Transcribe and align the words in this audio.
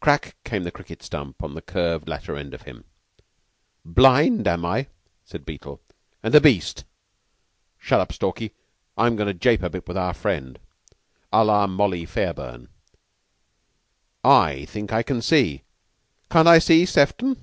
Crack 0.00 0.36
came 0.44 0.64
the 0.64 0.70
cricket 0.70 1.02
stump 1.02 1.42
on 1.42 1.54
the 1.54 1.62
curved 1.62 2.06
latter 2.06 2.36
end 2.36 2.52
of 2.52 2.60
him. 2.64 2.84
"Blind, 3.86 4.46
am 4.46 4.66
I," 4.66 4.88
said 5.24 5.46
Beetle, 5.46 5.80
"and 6.22 6.34
a 6.34 6.42
beast? 6.42 6.84
Shut 7.78 7.98
up, 7.98 8.12
Stalky. 8.12 8.52
I'm 8.98 9.16
goin' 9.16 9.28
to 9.28 9.32
jape 9.32 9.62
a 9.62 9.70
bit 9.70 9.88
with 9.88 9.96
our 9.96 10.12
friend, 10.12 10.58
à 11.32 11.42
la 11.46 11.66
'Molly' 11.66 12.04
Fairburn. 12.04 12.68
I 14.22 14.66
think 14.66 14.92
I 14.92 15.02
can 15.02 15.22
see. 15.22 15.62
Can't 16.30 16.48
I 16.48 16.58
see, 16.58 16.84
Sefton?" 16.84 17.38